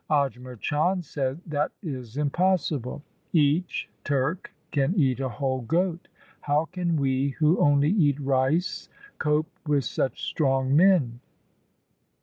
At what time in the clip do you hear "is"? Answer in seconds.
1.83-2.17